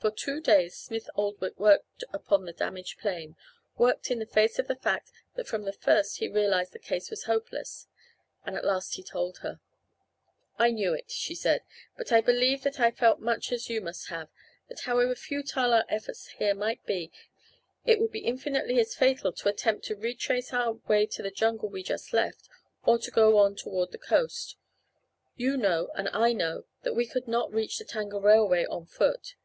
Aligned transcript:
For 0.00 0.10
two 0.10 0.40
days 0.40 0.76
Smith 0.76 1.08
Oldwick 1.14 1.60
worked 1.60 2.02
upon 2.12 2.44
the 2.44 2.52
damaged 2.52 2.98
plane 2.98 3.36
worked 3.78 4.10
in 4.10 4.18
the 4.18 4.26
face 4.26 4.58
of 4.58 4.66
the 4.66 4.74
fact 4.74 5.12
that 5.36 5.46
from 5.46 5.62
the 5.62 5.72
first 5.72 6.18
he 6.18 6.26
realized 6.26 6.72
the 6.72 6.80
case 6.80 7.08
was 7.08 7.22
hopeless. 7.26 7.86
And 8.44 8.56
at 8.56 8.64
last 8.64 8.94
he 8.96 9.04
told 9.04 9.38
her. 9.38 9.60
"I 10.58 10.72
knew 10.72 10.92
it," 10.92 11.12
she 11.12 11.36
said, 11.36 11.62
"but 11.96 12.10
I 12.10 12.20
believe 12.20 12.64
that 12.64 12.80
I 12.80 12.90
felt 12.90 13.20
much 13.20 13.52
as 13.52 13.70
you 13.70 13.80
must 13.80 14.08
have; 14.08 14.28
that 14.66 14.80
however 14.80 15.14
futile 15.14 15.72
our 15.72 15.84
efforts 15.88 16.26
here 16.32 16.52
might 16.56 16.84
be, 16.84 17.12
it 17.86 18.00
would 18.00 18.10
be 18.10 18.24
infinitely 18.26 18.80
as 18.80 18.96
fatal 18.96 19.30
to 19.34 19.48
attempt 19.48 19.84
to 19.84 19.94
retrace 19.94 20.52
our 20.52 20.72
way 20.88 21.06
to 21.06 21.22
the 21.22 21.30
jungle 21.30 21.68
we 21.68 21.84
just 21.84 22.12
left 22.12 22.48
or 22.84 22.98
to 22.98 23.10
go 23.12 23.38
on 23.38 23.54
toward 23.54 23.92
the 23.92 23.98
coast. 23.98 24.56
You 25.36 25.56
know 25.56 25.92
and 25.94 26.08
I 26.08 26.32
know 26.32 26.64
that 26.82 26.94
we 26.96 27.06
could 27.06 27.28
not 27.28 27.52
reach 27.52 27.78
the 27.78 27.84
Tanga 27.84 28.18
railway 28.18 28.64
on 28.64 28.86
foot. 28.86 29.36